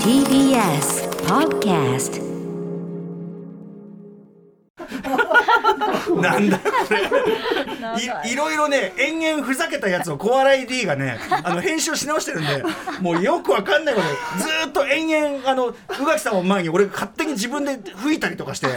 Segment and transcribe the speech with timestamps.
[0.00, 2.16] TBS Podcast
[6.20, 7.00] なんだこれ。
[8.28, 12.62] いいろいろね延々ふざけたやつを小笑い D がねあの編集し直してるんで
[13.00, 15.74] もうよくわかんないことずーっと延々あの宇
[16.04, 18.66] 垣さんを前に俺が勝手に自分で吹いたりとかして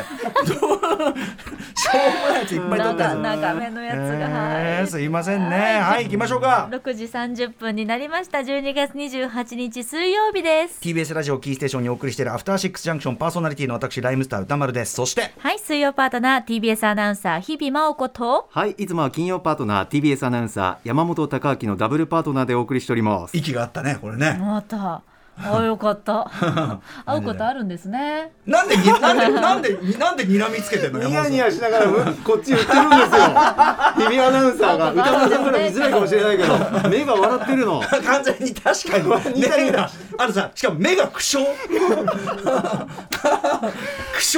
[0.50, 4.64] しょうもないやついっぱい撮った長めのやつが、はい。
[4.64, 5.80] えーすいませんね。
[5.82, 6.06] はい。
[6.06, 6.68] 行きましょうか。
[6.72, 8.40] 6時30分になりました。
[8.40, 10.80] 12月28日水曜日です。
[10.82, 14.94] TBS ラジオキーステーションにお送りしているアフターシックスジャンクションパーソナリティの私ライムスター歌丸です。
[14.94, 18.48] そしてはい水曜パートナー TBS アナウンサー日々真央子と。
[18.50, 23.38] はい、いつもは金曜パートナー TBS アナウンサー山本貴明のダブルパートナーでお送りしております。
[23.38, 24.38] 息があったねこれね。
[24.40, 25.04] また
[25.42, 26.30] あよかった。
[27.06, 28.32] 会うことあるんですね。
[28.46, 31.00] なんでになんでなんでなんで睨みつけてんの？
[31.04, 31.86] ニヤニヤしながら
[32.24, 33.22] こっち言ってるんですよ。
[34.10, 34.92] 日々アナウンサーが。
[34.92, 37.82] 歌丸さんから見づらいかもしれないけど、目が笑ってるの。
[37.82, 39.40] 完全に確かに。
[39.42, 41.80] 目があのさしかも目が苦笑苦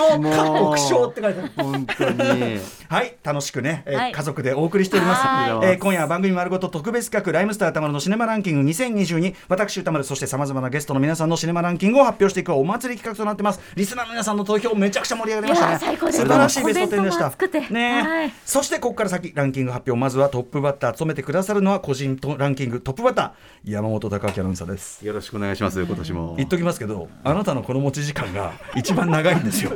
[0.01, 1.51] 笑かっこ苦笑って書いてある。
[1.57, 2.59] 本当に。
[2.89, 4.11] はい楽しくね、えーはい。
[4.11, 5.67] 家族でお送りしております、はい。
[5.69, 13.59] えー今夜は番組丸ごと特別企画ライムスター歌丸のシネマランキング2022私歌丸そしてさまざまなゲストの皆さんのシネマランキングを発表していくお祭り企画となってます。
[13.75, 15.97] リスナーの皆さんの投票めちゃくちゃ盛り上がりましたね。
[15.97, 17.73] 素晴らしいベスト10でした。
[17.73, 18.33] ね、はい。
[18.45, 25.05] そしてここから先ランキング発表まずはトップバッター務めてくださるのは個人とランキングトップバッター山本貴明アナウンサーです。
[25.05, 25.81] よろしくお願いします。
[25.81, 26.49] 今年も言っ。
[26.51, 29.71] ときますけどあなたのこの持ち時間が 一番長いんですよ。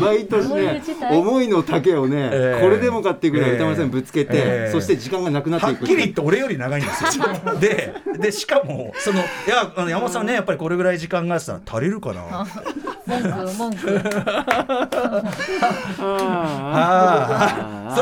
[0.00, 5.78] 毎年ね思いの丈をね、えーこれでもかっていうぐらい歌丸さんにぶつけて、えーそして時間がなくなっていく。
[5.80, 7.24] はっきり言って俺より長いんですよ。
[7.60, 12.46] ででしかもそのいやあの山本さんねやっぱりこれぐらい時間があったら足りるかな。
[13.06, 13.86] 文句文句そ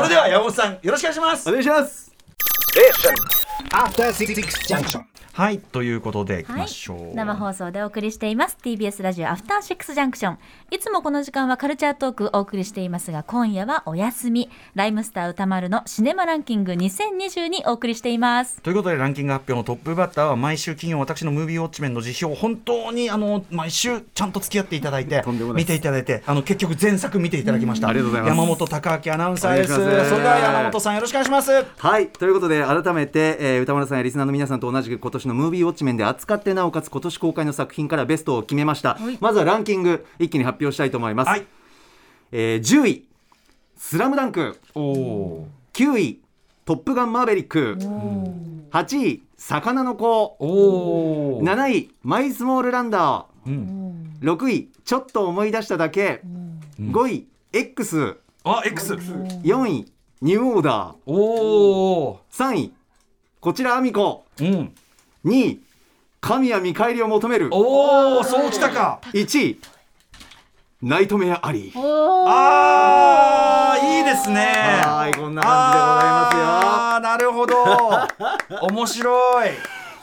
[0.01, 1.51] れでは山本さんよろしくお願いしますお。
[1.51, 2.11] 願いします。
[3.71, 4.33] After Six
[4.67, 5.03] Junction.
[5.33, 7.15] はいということでいきましょう。
[7.15, 8.57] 生放送でお送りしています。
[8.61, 10.37] TBS ラジオアフターシックスジャンクション
[10.71, 14.49] いつもこの時間はカルチャートークお送りしていますが今夜はお休み。
[14.75, 18.61] ライムスター歌丸のシネマランキング2022お送りしています。
[18.61, 25.23] ということでランキング発表のトップバッターは毎週金曜私のムービーウォッチメンの辞表本当にあの毎週ちゃんと付き合っていただいて
[25.55, 27.87] 見ていただいてあの結局全作見ていただきました。
[27.87, 28.37] ありがとうございます。
[28.37, 29.73] 山本貴明アナウンサーです。
[29.73, 31.51] それでは山本さんよろしくお願いします。
[31.77, 41.45] はいということで改めて、えー歌丸さんやリスナーの皆さんと同じく今年のムービーウォッチメンで扱ってなおかつ今年公開の作品からベストを決めました、まずはランキング一気に発表したいと思います、はい。
[42.31, 43.05] えー10位
[43.75, 45.47] 「スラムダンクおお。
[45.73, 46.21] 9位
[46.65, 47.77] 「トップガンマーヴェリック」
[48.71, 51.43] 8位「魚の子お」お。
[51.43, 54.13] 7位「マイスモールランダうん。
[54.21, 56.21] ー」6位「ちょっと思い出しただけ」
[56.79, 58.93] 5位「X」あ X。
[58.93, 59.91] 4位
[60.21, 62.73] 「ニューオーダーおお。」3位
[63.39, 64.75] 「こちらアミコうん。」
[65.25, 65.59] 2位
[66.21, 68.99] 「神は見返りを求める」おお、そうきたか。
[69.13, 69.59] 1位
[70.81, 71.79] 「ナイトメアアリー」
[72.27, 74.45] ああ、いいですね。
[74.85, 78.67] はいこんな感じでございますよああ、なるほど。
[78.67, 79.49] 面白い。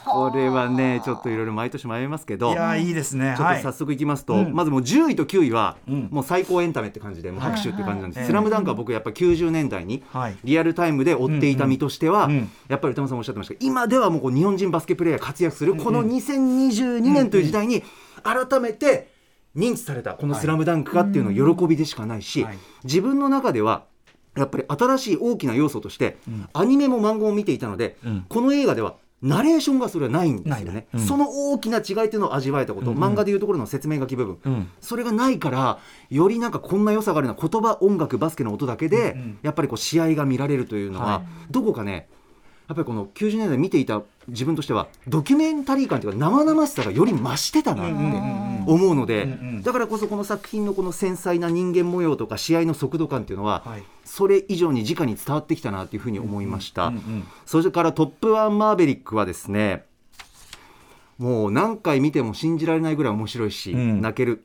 [0.07, 3.29] これはねちょっといろいろ毎年迷いますけどいやー、いいですね。
[3.29, 3.37] はい。
[3.37, 4.53] ちょっと早速いきますと、うん。
[4.53, 6.09] まずもう10位と9位は、うん。
[6.11, 8.27] もう最高エンタメって感じでもう拍手って感じなんです、はい。
[8.27, 10.37] スラムダンクは僕やっぱ90年代にはい。
[10.43, 17.83] リアルタイムで追っていた身としては、うんうんやっぱり歌間さんもおっしゃってましたけど今ではもうこう日本人バスケプレーヤーが活躍するこの2022年という時代に
[18.23, 19.09] 改めて
[19.55, 22.57] 認知されたこの「スラムダンクがっていうのは喜びでしかないし、はい。
[22.83, 23.85] 自分の中では
[24.35, 26.17] やっぱり新しい大きな要素として、
[26.53, 28.25] アニメも漫画も見ていたので、うん。
[28.29, 30.73] この映画ではナレーションがそれはないんですよね。
[30.73, 30.99] ね、うん。
[30.99, 34.69] その大きな違いっていうのを味わえたこと、漫画でいうところの説明書き部分、うん。
[34.79, 35.79] それがないから
[36.09, 39.39] よりなんかこんな良さがあるな言葉音楽バスケの音だけで、うんうん。
[39.41, 42.07] やっぱりこう試合が見られるというのは、はどこかね
[42.67, 47.93] やっぱりこの90年代見ていた自分としてはドキュメンタリー感というか生々しさがより増してたなって
[48.69, 49.27] 思うので、
[49.63, 53.83] だからこそこの作品のこの繊細な人間模様とか試合の速度感っていうのは、はい。
[54.03, 56.93] それ以上に直に伝わってきたなというふうに思いました、
[57.45, 59.85] それから「トップワンマーヴェリック」はですね
[61.17, 64.01] もう何回見ても信じられないぐらい面白いし、うん。
[64.01, 64.43] 泣ける。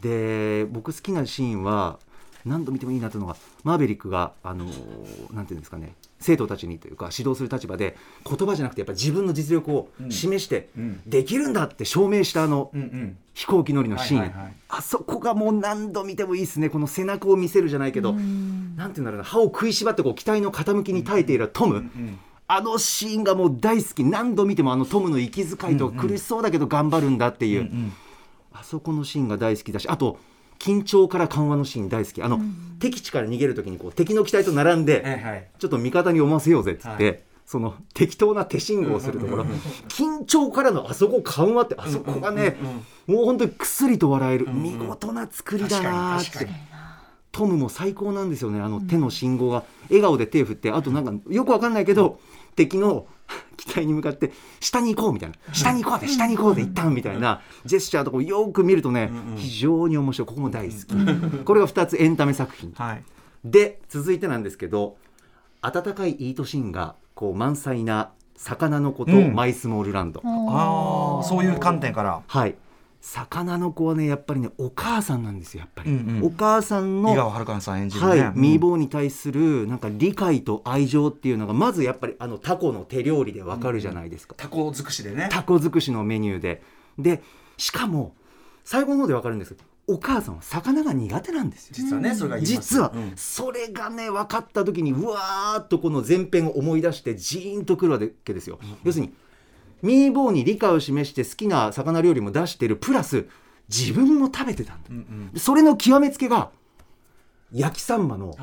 [0.00, 1.98] で僕好きなシーンは
[2.44, 11.00] 何度見てもいいなというのがマーヴェリックがあのーなんていうんですかね生徒たちにというか指導する立場で言葉じゃなくてやっぱ自分の実力を示して、うん。
[11.06, 12.70] できるんだって証明したあの
[13.34, 16.70] 飛行機乗りのシーン、あそこがもう何度見てもいいですね。
[16.70, 19.24] この背中を見せるじゃないけどなんていうんだろうな。
[19.24, 22.18] 歯を食いしばってこう機体の傾きに耐えているトム、ん
[22.50, 24.04] あのシーンがもう大好き。
[24.04, 27.92] 何度見てもあのトムの息遣いと苦しそうだけど頑張るんだっていう、ん。
[28.52, 30.18] あそこのシーンが大好きだしあと
[30.58, 32.22] 緊張から緩和のシーン大好き。
[32.22, 32.40] あの、
[32.80, 35.48] 敵地から逃げる時にこう敵の機体と並んで、はいはい。
[35.58, 37.20] ちょっと味方に思わせようぜっつって、はい。
[37.46, 39.44] その適当な手信号をするところ。
[39.88, 42.56] 緊張からのあそこ緩和ってあそこがね
[43.06, 44.52] もう本当にくすりと笑える。
[44.52, 46.48] 見事な作りだなーって。
[47.32, 48.60] トムも最高なんですよね。
[48.60, 49.64] あの手の信号が。
[49.88, 52.20] 笑顔で手振ってあとなんかよくわかんないけど
[52.56, 53.06] 敵の
[53.56, 55.36] 機体に向かって下に行こうみたいな。
[55.52, 60.26] 下に行こうで下に行こうで一旦みたいなジェスチャーとかをよく見るとね非常に面白い。
[60.26, 61.44] ここも大好き。
[61.44, 62.72] これが2つエンタメ作品。
[62.76, 63.02] はい。
[63.44, 64.96] で続いてなんですけど
[65.62, 69.34] 温かいイートシーンがこう満載な魚の子とうん。
[69.34, 72.22] マイスモールランド、ああそういう観点から。
[72.26, 72.54] はい
[73.00, 76.24] 魚の子はねやっぱりねお母さんなんですよやっぱり、うんうん。
[76.24, 78.08] お母さんの井川遥さん演じるね。
[78.08, 85.28] はい、ミーーボーに対するなんか理解と愛情っていうのがまずやっぱりあのタコの手料理でわかるじゃないですか、タコ尽くしでね。
[85.30, 86.62] タコ尽くしのメニューで。
[86.98, 87.22] で
[87.56, 88.14] しかも
[88.64, 91.74] 最後の方でわかるんですけどお母さんは魚が苦手なんですよ。
[91.76, 93.12] 実はねそれが実はうん。
[93.16, 99.14] それがね分かった時にうわーっとこの前編を思い出してジーンとくるわけですよ、要するに
[99.82, 103.26] ミーボーに理解を示して好きな魚料理も出してるプラス
[103.68, 106.50] 自分も食べてたんだ、うんそれの極めつけが
[107.52, 108.36] 焼きサンマの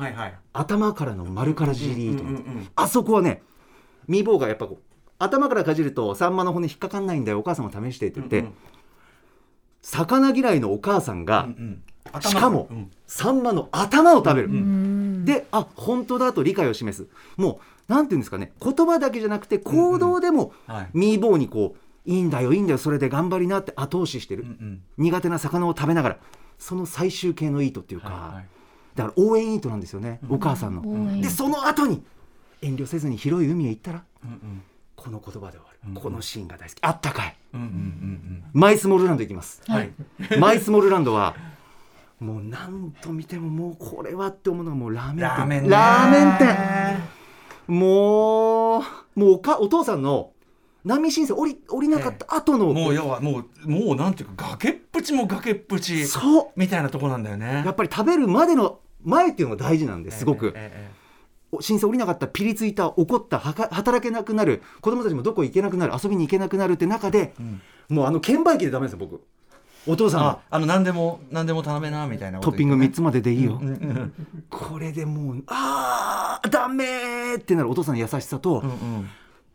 [0.52, 2.68] 頭からの丸からじりと、うんうんうんうん。
[2.74, 3.42] あそこはね
[4.08, 4.82] ミーボーがやっぱこう
[5.18, 8.54] 頭からかじるとサンマの骨引っかかんないんだよお母さんも試してって言って、うんうん。
[9.82, 11.82] 魚嫌いのお母さんが、うん
[12.14, 12.20] うん。
[12.20, 12.90] しかも、うん。
[13.06, 15.24] サンマの頭を食べる、うん。
[15.24, 17.08] であ本当だと理解を示す。
[17.36, 20.88] もうなんていうんですかね言葉だけじゃなくて行動でも、はい。
[20.92, 24.82] ミーボーにこういいんだよいいんだよそれで頑張りなって後押ししてる、うんうん。
[24.98, 26.18] 苦手な魚を食べながら。
[26.58, 28.46] その最終形のイートっていうか、はいはい。
[28.94, 31.20] だから応援イートなんですよね、お母さんの。
[31.20, 32.02] でその後に
[32.62, 34.62] 遠慮せずに広い海へ行ったらうんうん。
[34.94, 36.78] この言葉で終わる、うんこのシーンが大好き。
[36.80, 37.36] あったかい。
[37.54, 39.62] うんうんうんマイスモールランド行きます。
[39.68, 39.92] うんはい。
[40.38, 41.36] マイスモールランドは
[42.18, 45.68] もう何と見てももうこれはって思うのがもうラーメン店。
[45.68, 46.48] ラーメン店
[47.68, 50.32] もうもうおかお父さんの
[50.84, 56.48] 難民申請降り降りなかった後の、もう要はもうもうなんていうか崖っぷちも崖っぷちそう。
[56.54, 57.62] みたいなとこなんだよね。
[57.64, 61.06] やっぱり食べるまでの前っていうのが大事なんですごく、ええ
[61.60, 67.34] 申請降りなかったピリついた怒ったはか働けなくなる子供たちもどこ行けなくなる遊びに行けなくなるって中で、
[67.88, 69.22] もうあの券売機でダメですよ僕
[69.86, 74.12] お父さんあがあの何でも何でも頼めなみたいなこトッピング3つもまででいいよ、うんうん
[74.50, 79.08] これでもうあーダメーってなるお父さんの優しさと、うんうん。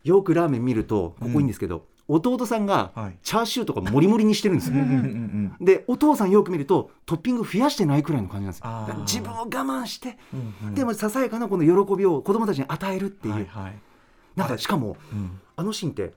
[0.03, 3.17] よくラーメン見るとここいいんですけど、弟さんがはい。
[3.23, 9.21] チャーシューとかもりもりにしてるんですよ、うんうんうんでお父さんよく見るとトッピング増やしてないくらいの感じなんですよ。
[9.21, 10.75] 自分を我慢して、うんうん。
[10.75, 13.75] でもささやかなこの喜びを子供たちに与えるっていう、はいはい。
[14.35, 15.39] なんかしかもうん。
[15.55, 16.13] あのシーンって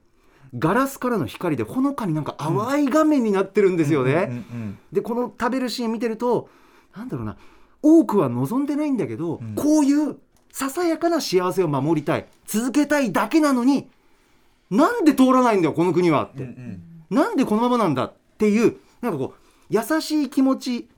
[0.56, 4.44] ガラスからの光でほのかになんか淡い画面になってるんですよね。
[4.92, 6.48] でこの食べるシーン見てると
[6.96, 7.36] なんだろうな
[7.82, 9.54] 多くは望んでないんだけど、ん。
[9.54, 10.16] こういう
[10.50, 13.88] ささやかな幸せを守りたい続けたいだけなのに
[14.70, 16.48] なんで通らないんだよこの国はって、うん
[17.10, 17.16] うん。
[17.16, 20.88] なんでこのままなんだっていうなんかこう優しい気持ち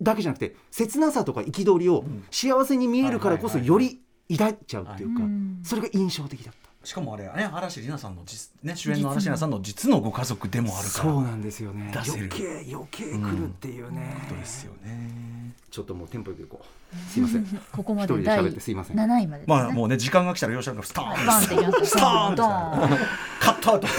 [0.00, 4.00] だけじゃなくて切なさとか憤りを幸せに見えるからこそより
[4.30, 5.60] 抱いちゃうっていうか、うん。
[5.64, 6.71] それが印象的だった。
[6.84, 11.90] しかもあれね嵐里奈さんの実ね主演の嵐里奈さんの実のご家族でもあるからそうなんですよね。
[11.94, 12.28] 出せる。
[12.32, 15.52] 余計余計来るっていうね、ことですよね。
[15.70, 17.10] ちょっともうテンポよくいこう。
[17.10, 17.46] すいません。
[17.72, 18.96] ここま一人でで第喋ってすいません。
[18.98, 19.44] 7位までね。
[19.46, 21.26] まあもうね時間が来たら吉田がスターン。
[21.26, 22.98] バンっていきますスターンドーン。
[23.40, 23.92] カットアウトバ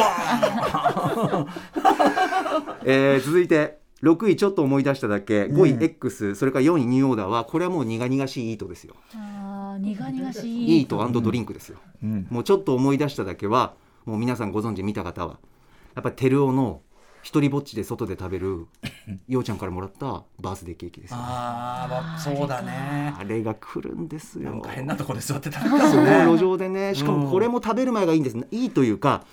[1.24, 1.48] ーン。
[2.86, 8.96] えー続いて6位ちょっと思い出しただけ5位うん X、それから4位ニューオーダーはこれはもう苦々しいイートですよ。
[9.16, 10.82] あー苦々しい。
[10.82, 12.28] イートドリンクですよ、うん。
[12.30, 13.74] もうちょっと思い出しただけは
[14.06, 15.40] もう皆さんご存知見た方は
[15.96, 16.82] やっぱりテルオの
[17.22, 18.68] 一人ぼっちで外で食べる
[19.30, 21.18] ようちゃんからもらったバースデーケーキですよ。
[21.22, 23.14] あーそうだね。
[23.18, 24.52] あれが来るんですよ。
[24.52, 26.26] なんか変なとこで座って食べたそうもんね。
[26.26, 26.94] 路上でね。
[26.94, 29.24] しかもこれも食べる前がいいんです、いいというか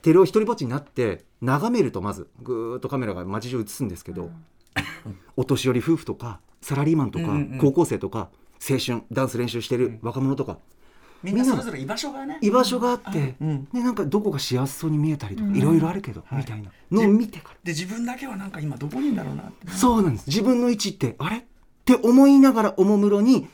[0.00, 4.30] テレを一人ぼっちになって眺めるとまずぐーっとカメラが街中映すんですけど、
[5.36, 8.30] お年寄り夫婦とかサラリーマンとか、うんうん高校生とか
[8.68, 10.58] 青春ダンス練習してる若者とか、
[11.22, 21.42] みんなそれぞれ居場所がね居場所があって、うんね、なんかどこが幸せそうに見えたりとか、いろいろあるけど、みたいなのを見てから、で自分だけはなんか今どこにいるんだろうなってそうなんです自分の位置ってあれっ
[21.84, 23.48] て思いながらおもむろに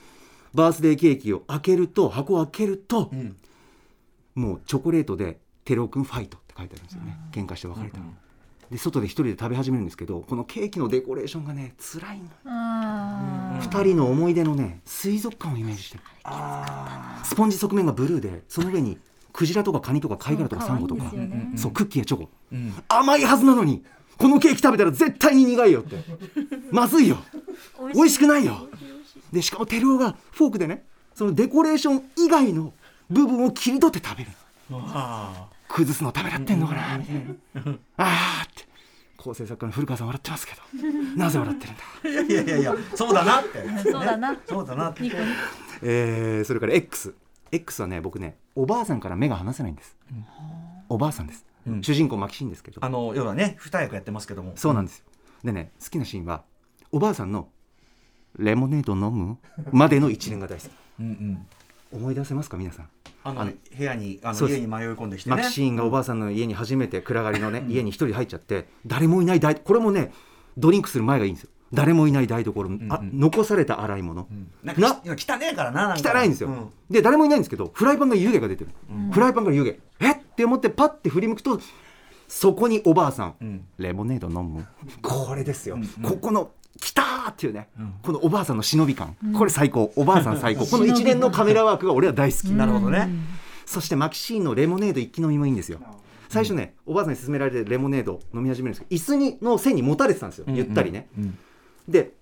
[0.54, 3.11] バースデーケーキを開けると箱を開けると、
[4.35, 5.38] もうチョコレートで
[5.69, 7.99] 「テロ君ファイト」って書いてあるんですよね、喧嘩して別れた、
[8.71, 15.99] で外で一人で食べ始めるんですけどこのケーキのデコレーションがね辛いの、あ二人の思い出のね水族館をイメージして。
[15.99, 16.03] る
[17.23, 18.97] スポンジ側面がブルーでその上に
[19.35, 21.13] クジラとかカニとか貝殻とかサンゴとか。
[21.57, 22.31] そうクッキーやチョコ。
[22.51, 22.73] うん。
[22.89, 23.85] 甘いはずなのに
[24.17, 26.03] このケーキ食べたら絶対に苦いよって。
[26.71, 27.19] まずいよ。
[27.95, 28.69] 美味しくないよ。
[29.33, 32.73] でしかもテルオがフォークでねそのデコレーション以外の
[33.11, 34.31] 部分を切り取って食べる
[34.71, 35.49] あ
[35.79, 36.81] 崩すのためらってんのかな。
[36.95, 36.99] あ
[37.99, 38.67] あって。
[39.17, 40.61] 構成作家の古川さん笑ってますけど。
[41.17, 41.83] なぜ笑ってるんだ。
[42.03, 43.91] ーいやいやいやそうだなって。
[43.91, 44.37] そうだな。
[44.45, 45.03] そうだなって。
[45.83, 47.15] えーそれから X
[47.53, 49.97] X はね僕ねおばあさんから目が離せないんです、
[50.89, 51.83] おばあさんです、うん。
[51.83, 52.85] 主人公マキシンですけど。
[52.85, 54.53] あの要はね二役やってますけども。
[54.57, 54.99] そうなんです。
[54.99, 55.05] よ
[55.45, 56.43] でね好きなシーンは
[56.91, 57.49] おばあさんの
[58.37, 59.39] 「レモネード飲む?」
[59.71, 60.71] までの一連が大好き。
[60.99, 61.47] うんうん
[61.92, 62.88] 思い出せますか皆さん？
[63.25, 65.37] あの部屋にあの家に迷い込んできてね。
[65.37, 70.12] マキシーンがおばあさんの家に初めて暗がりのね、家に一人入っちゃって誰もいない台これもね
[70.57, 71.50] ドリンクする前がいいんですよ。
[71.71, 74.26] 誰もいない台所、あ残された洗い物、
[74.64, 76.71] なんかき汚ねえからな汚いんですよ、うん。
[76.88, 78.71] で誰もいないんですけどフライパンが湯気が出てる、
[79.12, 79.78] フライパンから湯気。
[80.00, 80.16] えっ？
[80.37, 81.61] て思ってパッて振り向くと
[82.26, 83.66] そこにおばあさん、ん。
[83.76, 84.66] レモネード飲む。
[85.02, 87.69] これですよ、ここの来たーっていうね、
[88.03, 89.93] このおばあさんの忍び感、これ最高。
[89.97, 90.67] おばあさん最高。
[90.71, 93.09] この一連のカメラワークが俺は大好き、なるほどね。
[93.67, 95.81] そしてマキシーンのレモネード一気飲みもいいんですよ。
[96.29, 101.09] 最初ね、おばあさんに勧められてレモネード飲み始めるんですけど椅子にの背に持たれてたんですよ、ゆったりね、
[101.89, 102.13] で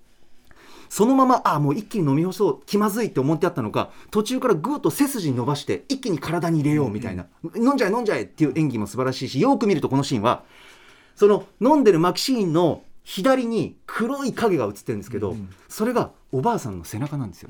[0.88, 2.60] そのままあもう一気に飲み干そう。
[2.66, 7.26] 気まずいって思ってあったのか途中からぐーっと背筋伸ばして一気に体に入れようみたいな、
[7.56, 10.44] 飲んじゃえ飲んじゃえっていう演技も素晴らしいしよく見るとこのシーンは
[11.16, 15.36] その飲んでるマキシーンの左に黒い影が映ってるんですけど、
[15.68, 17.48] それがおばあさんの背中なんですよ、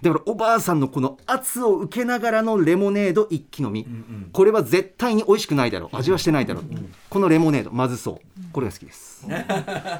[0.00, 3.86] だからおばあさんのこの圧を受けながらのレモネード一気飲み、
[4.32, 5.96] これは絶対に美味しくないだろう。
[5.96, 6.64] 味はしてないだろう、
[7.10, 8.42] このレモネードまずそう。
[8.54, 9.28] これが好きです。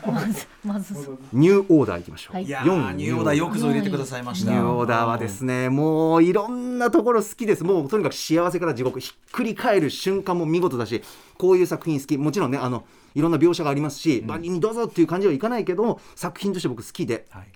[0.07, 1.19] ま ずまずそう。
[1.31, 2.45] ニューオーダーいきましょう、はい。
[2.45, 4.51] いやニューオーダーよくぞ入れてくださいました。
[4.51, 7.65] ニューオーダーはですねもういろんなところ好きです。
[7.65, 11.03] もうとにかく幸せから地獄ひっくり返る瞬間も見事だし
[11.37, 12.17] こういう作品好き。
[12.17, 17.27] もちろんねあのいろんな描写がありますし、万人にどうぞっていう感じはいかないけども作品として僕好きで。
[17.31, 17.49] はい。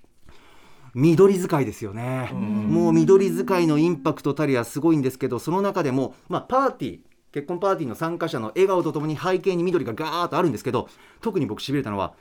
[0.95, 7.00] 緑使いですよね、もう緑使いのインパクトたりはすごいんですけどその中でも、まあ、パーティー
[7.33, 10.88] 結婚パーティーの参加者の笑顔とともに背景に緑がガーッとあるんですけど
[11.21, 12.14] 特に僕しびれたのは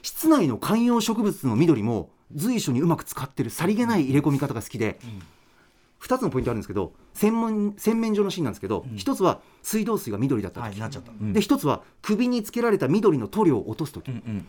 [0.00, 4.98] 室内の観葉植物の緑も随所にうまく使ってるさりげない入れ込み方が好きで、
[6.02, 14.46] 2つのポイントあるんですけど洗面洗面所のシーンなんですけど、1つは水道水が緑だった時、はいで1つは首につけられた緑の塗料を落とす時、うん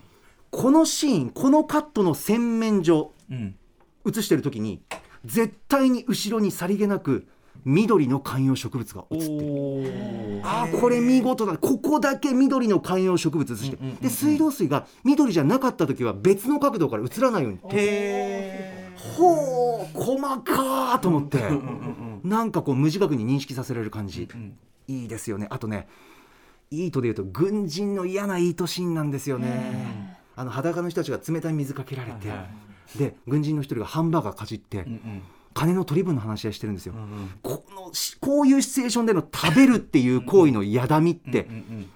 [0.52, 3.56] このシーンこのカットの洗面所うん。
[4.08, 4.82] 映してる時に
[5.26, 7.28] 絶対に後ろにさりげなく
[7.66, 10.42] 緑の観葉植物が映ってる。
[10.44, 11.58] あーこれ見事だ。
[11.58, 17.60] ここだけ緑の観葉植物映して、で水道水が緑じゃなかった時は別の角度から映らないように。
[17.74, 18.79] へ
[19.18, 21.40] ほう細かーと思って。
[22.24, 24.28] なんかこう無自覚に認識させられる感じ、
[24.88, 25.48] いいですよね。
[25.50, 25.88] あとね
[26.72, 30.18] いいとで言うと軍人の嫌ないいとシーンなんですよね。
[30.36, 32.32] あの裸の人たちが冷たい水かけられて、
[32.98, 34.86] で軍人の一人がハンバーガーかじって、
[35.54, 36.94] 金の取り分の話し合いしてるんですよ、
[37.42, 41.48] このしこういうシチュエーションでの食べるっていう行為のやだみって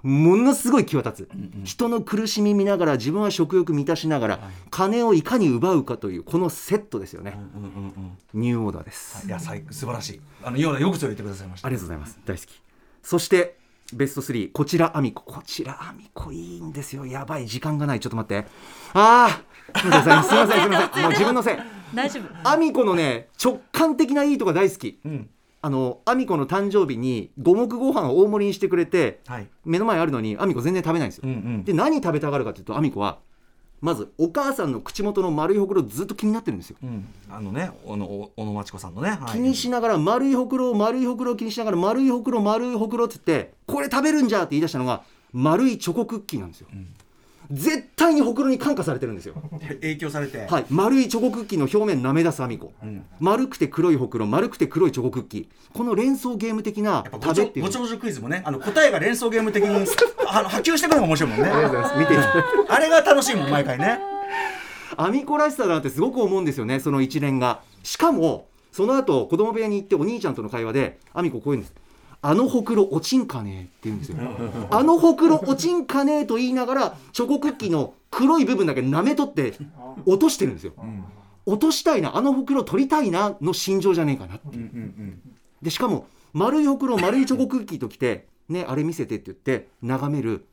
[0.02, 1.30] ものすごい際立つ、
[1.64, 7.40] 人の苦しみ見ながら自分は食欲満たしながら、金をいかに奪うかというこのセットですよね、
[8.34, 9.30] ニューオーダーです、い。
[9.30, 10.22] や最素晴らしい。
[10.44, 11.68] あのようなよくぞ入れてくださいました。
[11.68, 12.20] ありがとうございます。
[12.26, 12.62] 大好き。
[13.02, 13.58] そして
[13.94, 17.06] ベスト3こちらあみここちらあみこいいんですよ。
[17.06, 17.48] やばい。
[17.48, 18.00] 時間がない。
[18.00, 18.46] ちょっと待って。
[18.94, 19.42] あ
[19.74, 20.24] あすみません。
[20.24, 20.62] すみません。
[20.62, 21.04] すみません。
[21.04, 21.58] もう自分のせい。
[21.94, 22.50] 大丈夫。
[22.50, 25.30] アミコのね直感的ないいとこ大好き、ん。
[25.62, 29.48] あのアミコの誕生日に五目ご飯を大盛りにしてくれて、はい。
[29.66, 31.64] 目の前あるのにアミコ全然食べないんですよ、うんうん。
[31.64, 33.20] で何食べたがるかというとアミコは
[33.84, 37.06] まずお母さんの口元の丸いほくろずっと気になってるんですよ、うん。
[37.30, 39.32] あのね小野お小野真知子さんのね、はい。
[39.34, 46.68] 気にしながら丸いほくろを丸いほくろを気にしながら丸いほくろ丸いほくろって言ってこれ食べるんじゃって言い出したのが丸いチョコクッキーなんですよ、
[47.52, 49.36] 絶対にほくろに感化されてるんですよ。
[49.82, 52.74] 影響されて、はい、丸いチョコクッキーの表面舐め出すアミコ、
[53.20, 55.48] 丸くて黒いほくろ丸くて黒いチョコクッキー。
[55.74, 57.66] この連想ゲーム的な食べっていう。
[57.66, 59.86] ごちょごちょクイズもねあの答えが連想ゲーム的に
[60.28, 61.52] あの波及してくるのが面白いもんね。
[62.00, 62.16] 見て
[62.70, 64.00] あれが楽しいもん毎回ね。
[64.96, 67.62] アミコらしさだなってすごく思うんですよねその一連が。
[67.84, 71.74] しかもその後子供部屋に行ってお兄ちゃんとの会話でアミコこう言うんです
[72.26, 74.18] あのほくろ落ちんかねえって言うんですよ。
[74.72, 79.54] あのほくろ落ちんかねえと言いながらチョコクッキーの黒い部分だけ舐め取って
[80.06, 80.74] 落としてるんですよ、
[81.46, 84.56] 落としたいなあのほくろ取りたいなの心情じゃねえかなって。
[84.56, 85.20] いう
[85.62, 90.46] でしかも丸いほくろ丸いチョコクッキーときてねあれ見せてって言って眺める。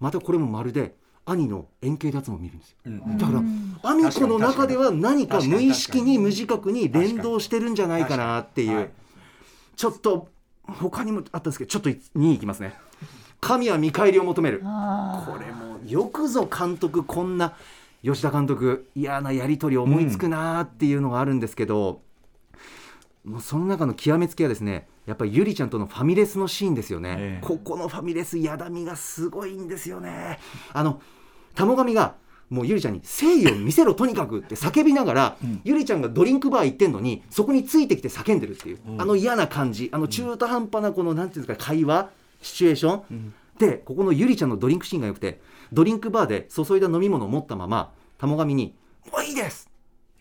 [0.00, 0.94] またこれもまるで
[1.26, 2.76] 兄の円形脱毛を見るんですよ、
[3.18, 3.42] だから
[3.82, 8.90] アミコの中では何か無意識に無自覚に連動してるんじゃないかなっていう、はい。
[9.76, 10.28] ちょっと
[10.68, 12.74] 他にもあったんですけどちょっと2位いきますね。
[13.40, 14.58] 神は見返りを求める。
[14.60, 17.54] これもよくぞ監督こんな
[18.02, 22.00] 吉田監督嫌なやり取り思いつくなーっていうのがあるんですけど、
[23.24, 27.46] もうその中の極めつけはですねやっぱりゆりちゃんとのファミレスのシーンですよね、ええ。
[27.46, 30.38] ここのファミレスやだみがすごいんですよね。
[30.72, 31.00] あの
[31.54, 32.14] 玉神が
[32.50, 39.90] もうゆりちゃんに誠意を見せろとにかくって叫びながら、ゆりちゃんがドリンクバー行ってんのにそこについてきて叫んでるっていう、あの嫌な感じ。
[39.92, 45.40] あの中途半端なこのなんていうんですか会話シチュエーション、でここのゆりちゃんのドリンクシーンが良くて
[45.72, 48.74] ドリンクバーで注いだ飲み物を持ったまま玉神に
[49.12, 49.68] 「もういいです!」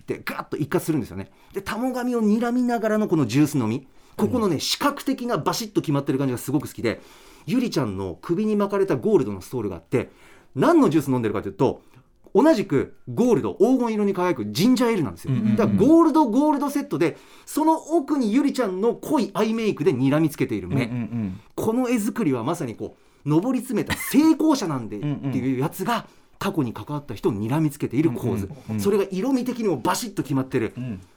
[0.02, 1.32] ってガッと一括するんですよね。
[1.54, 3.88] で玉神を睨みながらのこのジュース飲み。
[4.16, 7.00] ここのね視覚的なバシッと決まってる感じがすごく好きで
[7.46, 10.10] ゆりちゃんの首に巻かれたゴールドのストールがあって
[10.56, 11.84] 何のジュース飲んでるかというと
[12.34, 20.90] 同じくゴールド黄金色に輝くジンジャーエールなんですよ、だからゴールドゴールドセットでその奥にゆりちゃんの濃いアイメイクで睨みつけている目、
[21.56, 25.06] この絵作りはまさにこう上り詰めた成功者なんで って
[25.38, 26.08] いうやつが
[26.40, 30.74] 過去に関わった人を睨みつけている構図、それが色味的にもバシッと決まってる、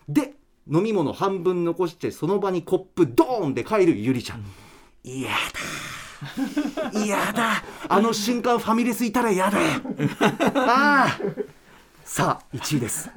[0.09, 0.35] で
[0.71, 4.45] 飲み物半分残してその場にコップドーンで帰るゆりちゃん、
[5.03, 5.37] 嫌だ
[6.93, 7.63] 嫌だ。
[7.89, 9.59] あの瞬間ファミレスいたら嫌だ。
[10.55, 11.19] ああ。
[12.05, 13.11] さあ1位です。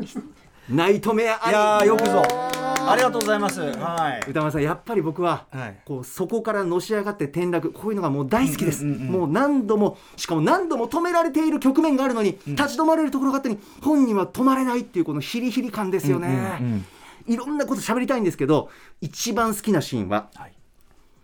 [0.70, 2.24] ナイトメアいやーよくぞ。
[2.26, 3.60] ありがとうございます。
[3.62, 4.30] はい。
[4.30, 5.80] 歌丸さんやっぱり僕は、はい。
[5.86, 16.84] こうそこからのし上がって転落こういうのがもう大好きです、もう何度もしかも何度も止められている局面があるのに、立ち止まれるところがあったのに本人は止まれないっていうこのヒリヒリ感ですよね、
[17.28, 18.70] いろんなこと喋りたいんですけど
[19.02, 20.54] 一番好きなシーンは、はい。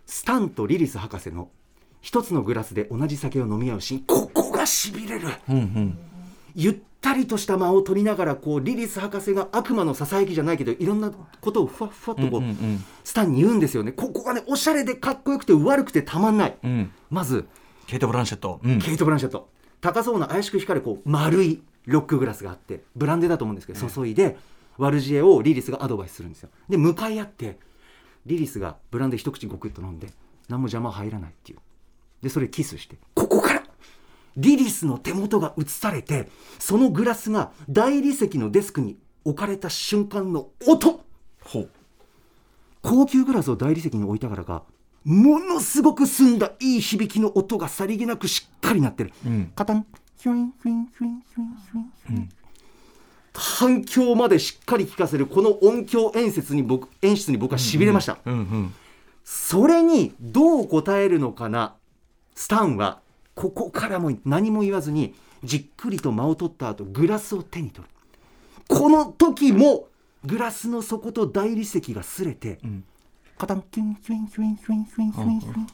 [0.06, 1.48] スタンとリリス博士の
[2.00, 4.00] 一つのグラスで同じ酒を飲み合うシーン。
[4.00, 5.28] ここがしびれる、
[6.54, 12.42] ゆったりとした間を取りながらこうリリス博士が悪魔のささやきじゃないけどいろんなことをふわっふわっとこう,、
[13.04, 13.92] スタンに言うんですよね。
[13.92, 16.90] ここがねおしゃれでかっこよくて悪くてたまんない、ん。
[17.10, 17.46] まず
[17.86, 18.60] ケイト・ブランシェット。
[18.62, 18.78] うん。
[18.80, 19.48] ケイト・ブランシェット。
[19.80, 24.36] 高そうな怪しく光るこう丸いロックグラスがあってブランデーだと思うんですけど注いで
[24.76, 26.50] ワルジエをリリスがアドバイスするんですよ。
[26.68, 27.58] で向かい合って
[28.26, 30.08] リリスがブランデー一口ゴクッと飲んで
[30.48, 31.58] 何も邪魔入らないっていう
[32.22, 32.98] でそれキスして。
[33.14, 33.62] ここから。
[34.36, 41.04] リリスの手元が映されてそのグラスが大理石のデスクに置かれた瞬間の音。
[42.82, 44.62] 高級グラスを大理石に置いたからか
[45.04, 49.52] ものすごく澄んだいい響きの音がさりげなくしっかり鳴ってる、ん。
[49.54, 49.86] カタン。
[50.16, 52.28] ヒュインヒュインヒュインヒュインヒュインヒュイン。
[53.34, 55.26] 反響までしっかり聞かせる。
[55.26, 58.18] この音響演出に僕演出に僕はしびれました、
[59.24, 61.76] それにどう答えるのかな？
[62.40, 63.02] スタンは
[63.34, 67.90] ここからも何も言わずにじっくりと間を取った後グラスを手に取る
[68.66, 69.88] この時も
[70.24, 72.58] グラスの底と大理石が擦れて、
[73.36, 75.66] カタンキュンキュンキュンキュンキュンキュンキュン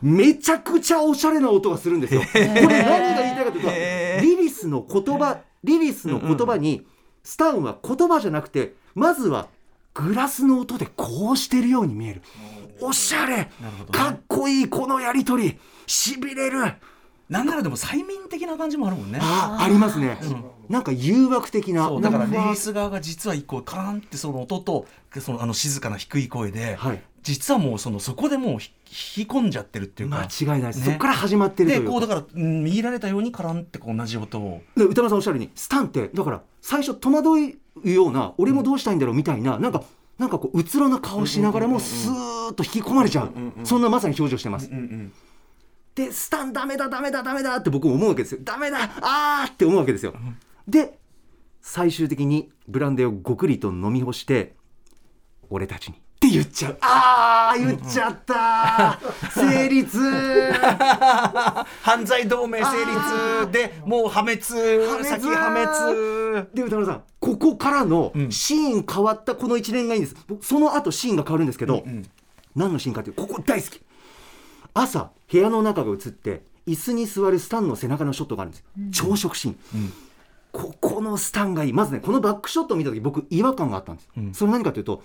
[0.00, 2.20] めちゃくちゃおしゃれな音がするんですよ。
[2.20, 6.86] これ何が言いたいかというとリリスの言葉リリスの言葉に
[7.24, 9.48] スタンは言葉じゃなくてまずは
[9.96, 12.22] グラスの音でこうしてるように見える。
[12.80, 13.48] おしゃれ、
[13.90, 15.58] かっこいいこのやりとり。
[15.86, 16.74] しびれる。
[17.30, 19.18] なんならでも催眠的な感じもあるもんね。
[19.22, 20.18] あありますね、
[20.68, 21.90] なんか誘惑的な。
[22.00, 24.86] だからリなんリース側が実は一個カーンってその音と
[25.18, 28.70] そのあの静かな低い声で、はい実はもうそのそこでもうひ
[29.18, 30.18] 引き込んじゃってるっていうか。
[30.18, 30.84] 間違いないです、ね。
[30.86, 31.84] そこから始まってるというか。
[31.86, 37.30] でこうだからうん見入られたようにカランってこう同じ音をで歌丸さんおっしゃるようにスタンってだから最初戸惑
[37.84, 39.82] うような俺もどうしたいんだろうみたいななんか
[40.18, 43.32] なんかこううつろな顔しながらもスーッと引き込まれちゃう。
[43.64, 44.70] そんなまさに表情してます、
[45.96, 48.40] でスタンダメだダメだダメだって僕思うわけですよ。
[48.44, 50.14] ダメだあーって思うわけですよ。
[50.68, 50.96] で
[51.60, 54.54] 最終的にブランデーをごくりと飲み干して
[55.50, 56.78] 俺たちにって言っちゃう。
[56.80, 58.98] あー言っちゃった。
[59.30, 59.98] 成立。
[61.82, 62.66] 犯罪同盟成
[63.46, 63.52] 立。
[63.52, 64.40] でもう破滅。
[64.42, 65.04] 滅。
[65.04, 65.50] 先破
[66.32, 66.48] 滅。
[66.54, 68.32] で歌丸さんここからのん。
[68.32, 70.16] シーン変わったこの一連がいいんです。
[70.26, 71.84] 僕その後シーンが変わるんですけど、
[72.54, 73.80] 何のシーンかっていうとここ大好き。
[74.72, 78.60] 朝部屋の中が映って椅子に座るスタンの背中のショットがあるんです。
[79.00, 79.92] よ、朝食シーン、
[80.52, 81.72] ここのスタンがいい。
[81.72, 85.02] まずねこのバックショットを見た時僕違和感があったんです、それ何かというと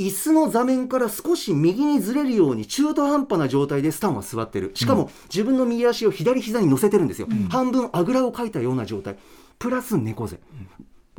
[0.00, 4.72] 椅子の座面から少し右にずれるように中途半端な状態でスタンは座ってる。
[4.74, 9.18] しかも自分の右足を左膝に乗せてるんですよ、半分あぐらをかいたような状態。
[9.58, 10.40] プラス猫背、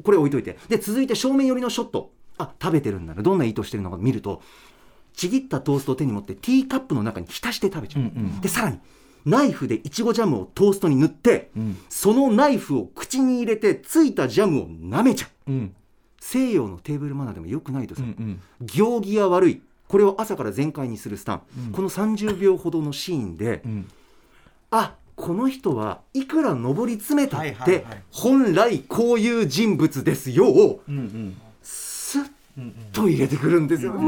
[0.03, 0.57] これ置いといて。
[0.67, 2.11] で続いて正面寄りのショット。
[2.39, 3.21] あ食べてるんだな。
[3.21, 4.41] どんな意図してるのか見ると
[5.13, 8.79] ちぎったトーストを手に持ってティーカップの中に浸して食べちゃう、でさらに
[9.25, 11.51] ナイフでいちごジャムをトーストに塗って、
[11.89, 15.51] そのナイフを口に入れてついたジャムを舐めちゃう。
[15.51, 15.75] うん
[16.21, 19.61] 西洋のテーブルマナーでもよくないとさ、うん行儀が悪い。
[19.89, 21.41] これを朝から全開にするスタン、
[21.73, 23.89] この30秒ほどのシーンで、ん。
[24.69, 31.37] あこの人はいくら上り詰めたって、本来こういう人物ですよをうんうん
[32.91, 33.93] と入れてくるんですよ。
[33.93, 33.99] うお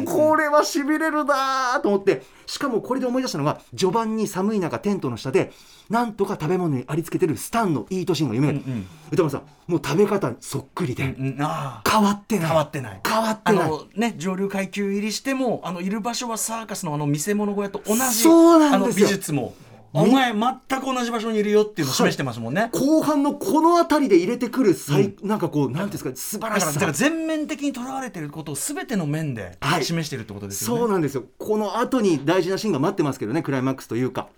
[0.00, 2.22] ーこれはしびれるなーと思って。
[2.46, 5.50] しかもこれで思い出したのが序盤に寒い中テントの下で
[5.90, 8.68] なんとか食べ物にありつけてるスタンのイートシーンが夢だった、
[9.10, 11.90] 歌丸さんもう食べ方そっくりで、うんああ。
[11.90, 12.46] 変わってない。
[12.48, 13.00] 変わってない。
[13.04, 13.70] 変わってあない。
[13.70, 19.06] のね上流階級入りしてもあのいる場所はサーカスのあの見せ物小屋と同じそうなんですよ。
[19.06, 19.54] あの美術も
[19.92, 26.80] お前全く同じ場所にいるよっていうのを示してますもんね、後半のこの辺りで入れてくる最、なんかこうなんていうんですか素晴らしさ。
[26.80, 29.84] から全面的にとらわれていることを全ての面ではい。
[29.84, 31.24] 示しているってことですよね、そうなんですよ。
[31.38, 34.28] この後に大事なシーンが待ってますけどねクライマックスというか。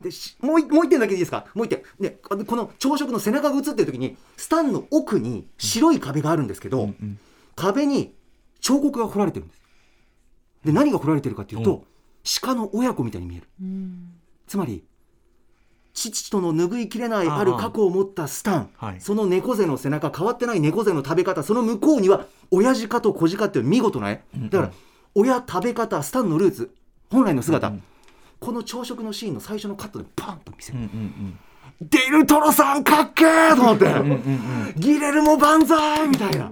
[0.00, 1.46] でしもういもう一点だけでいいですか？
[1.54, 1.82] もう一点。
[2.00, 6.90] ねこの朝食の背中が映ってる時にスタンの奥に白い壁があるんですけど、
[7.54, 8.14] 壁に
[8.60, 9.62] 彫刻が彫られてるんです。
[10.64, 11.84] で何が彫られてるかっていうと、
[12.40, 13.48] 鹿の親子みたいに見える、
[14.48, 14.84] つまり
[15.94, 19.00] 父との拭いきれないある過去を持ったスタン、はい。
[19.00, 24.72] その猫背の背中変わってない猫背の食べ方その向こうには親父かと子鹿っていう見事な絵、だから
[25.14, 26.74] 親食べ方スタンのルーツ。
[27.10, 27.72] 本来の姿、
[28.40, 30.78] この朝食のシーンの最初のカットでパンと見せる、
[31.82, 36.50] デルトロさんかっけーと思って、ギレルモ万歳みたいな、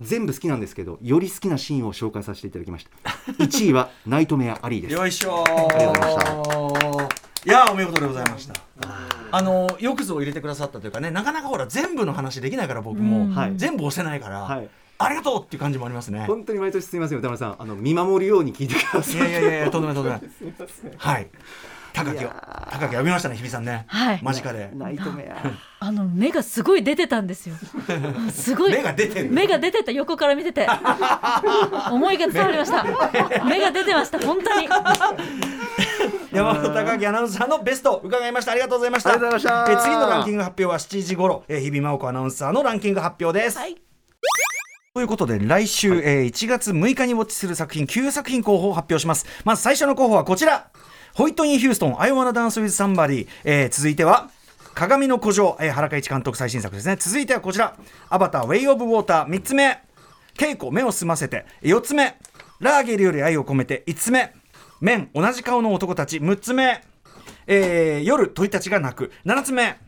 [0.00, 3.10] 全部好きなんですけどより好きなシーンを紹介させていただきました。
[3.42, 4.94] 1位はナイトメアアリーです。
[4.94, 8.54] よいしょりがとうございまいやお見事でございました。
[9.30, 13.52] あのよくぞ入れてくださったというかねなかなかほら全部の話できないから僕も、はい。
[13.56, 14.68] 全部押せないから、はい。
[14.98, 16.24] ありがとうっていう感じもありますね。
[16.26, 17.56] 本当に毎年すみません歌丸さん。
[17.58, 19.14] あの見守るように聞いてください。
[19.16, 20.94] いやいやいやとんでもないとんでもない。
[20.96, 21.28] はい。
[21.92, 22.28] 高木を
[22.70, 27.54] 高木呼びましたね日比さんね、はい間近でナイトメアあの目がすごい出てたんですよ。
[28.30, 28.72] すごい。
[28.72, 29.30] 目が出てる。
[29.30, 30.66] 目が出てた横から見てて。
[31.90, 32.84] 思いが伝わりました。
[33.44, 34.68] 目が出てました本当に。
[36.36, 38.52] 山本高木アナウンサーのベスト伺いました。
[38.52, 39.10] ありがとうございました。
[39.10, 39.72] ありがとうございました。
[39.72, 43.76] え次のランキング発表は7時頃、えー日比真央子アナウンサーのランキング発表です、はい。
[44.94, 49.24] ということで来週、えー1月6日にウォッチする作品9作品候補を発表します。
[49.44, 50.68] まず最初の候補はこちら。
[51.14, 54.28] ホイットニー・ヒューストン「I Wanna Dance with Somebody、えー続いては
[54.74, 56.96] 鏡の古城、えー原嘉一監督最新作ですね。
[56.96, 57.74] 続いてはこちら
[58.10, 59.80] 「アバター・ウェイ・オブ・ウォーター」3つ目
[60.36, 62.18] 「稽古目を澄ませて」4つ目
[62.60, 64.34] 「ラーゲリより愛を込めて」5つ目
[64.80, 66.82] 「MEN 同じ顔の男たち」6つ目。
[67.48, 69.12] えー夜、鳥たちが啼く。
[69.24, 69.78] 7つ目。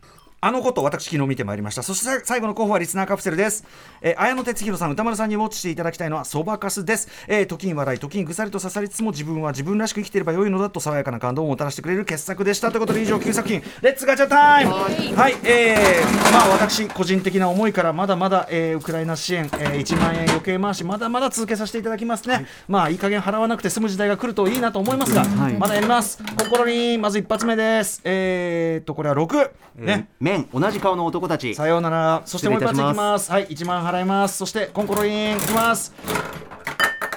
[0.41, 1.83] あのこと私昨日見てまいりました。
[1.83, 3.65] そして最後の候補はリスナーカプセルです、
[4.01, 12.71] えー、綾野哲弘さん宇多丸さんにウォッチしていただきたいのはそばかすです、えー時に笑い時にぐさりと刺さりつつも自分は自分らしく生きていれば良いのだと爽やかな感動をもたらしてくれる傑作でした。
[12.71, 13.61] ということで以上9作品。
[13.83, 25.25] Let's ガチャタイムはい、えー、まあ私個人的な思いからまだまだ、えーウクライナ支援、えー1万円余計回しまだまだ続けさせていただきますね、まあいい加減払わなくて済む時代が来るといいなと思いますが、
[25.59, 26.23] まだやります。
[26.39, 28.03] 心にまず一発目です。
[28.05, 32.23] えー、っとこれは6ね、面同じ顔の男たちさようなら。
[32.25, 33.31] そしてもう一発いきまます。
[33.31, 34.37] はい、1万払います。
[34.39, 35.95] そしてコンコロリンいきます。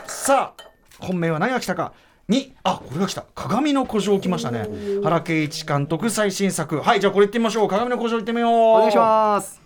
[0.06, 0.64] さあ、
[1.00, 1.94] 本命は何が来たか。
[2.32, 4.66] にあこれが来た鏡の古城来ましたね
[5.04, 9.61] 原敬一監督最新作はいじゃあこれいってみましょう鏡の古城いってみようお願いします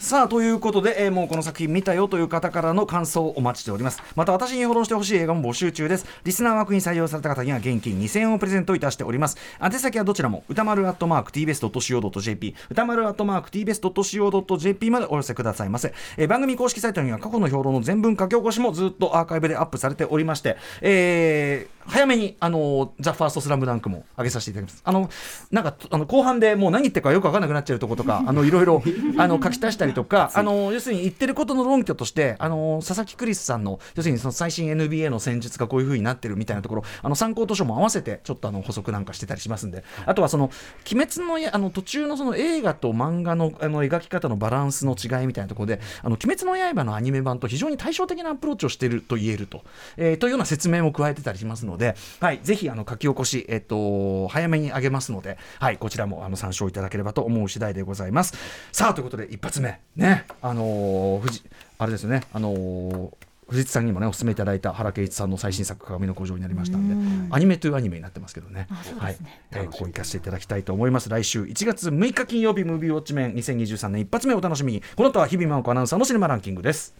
[0.00, 4.00] さあということで、えーもうこの作品見たよという方からの感想をお待ちしております。
[4.14, 6.06] また私にフォローしてほしい映画も募集中です。
[6.22, 9.36] リスナー枠に採用された方には現金2000円をプレゼントいたしております。
[9.60, 24.82] 宛先はどちらも歌丸アットマーク tbest.co.jp 歌丸アットマーク tbest.co.jp までお寄せくださいませ、えー番組公式サイトには過去の評論の全文書き起こしもずっとアーカイブでアップされておりまして、えー早めにあのザ・ファーストスラムダンクも上げさせていただきます。
[24.84, 25.10] あの
[25.50, 28.82] なんかあの後半でもう何言ってるかよく分かんなくなっちゃうとことかあのいろいろ
[29.16, 39.84] あの書き足したりとかあの要するに言ってることの論拠としてあの佐々木クリスさんの要するにその最新 NBA の戦術がこういう風になってるみたいなところあの参考図書も合わせてちょっとあの補足なんかしてたりしますんで。
[40.06, 40.50] あとはその
[40.90, 49.62] 鬼滅の刃あの途中のその映画と漫画のあの描き方のバランスの違いみたいなところであの鬼滅の刃のアニメ版と非常に対照的なアプローチをしていると言えると、
[49.96, 51.77] えーというような説明も加えてたりしますので、
[52.20, 58.34] はい、ぜひあの書き起こし、えっと早めにあげますので、はい、こちらもあの参照いただければと思う次第でございます。
[58.72, 59.80] さあということで一発目。
[59.96, 61.42] ねあのー藤
[61.78, 62.22] あれですよね。
[62.32, 63.10] あのー
[63.48, 68.66] 藤津さんにもねお勧めいただいた原敬一さんの最新作「鏡の古城」になりましたんでアニメというアニメになってますけどね。
[68.98, 69.16] はい。
[69.52, 71.08] えーここ行かせていただきたいと思います。
[71.08, 74.82] 来週1月6日金曜日ムービーウォッチメン2023年一発目お楽しみに。
[74.96, 76.94] この後は日々真央子アナウンサーのシネマランキングです。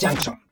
[0.00, 0.49] Junction.